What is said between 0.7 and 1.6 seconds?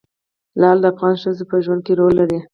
د افغان ښځو په